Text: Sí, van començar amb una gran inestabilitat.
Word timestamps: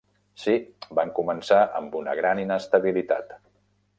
Sí, 0.43 0.53
van 0.99 1.11
començar 1.19 1.59
amb 1.81 1.99
una 2.01 2.17
gran 2.21 2.43
inestabilitat. 2.47 3.39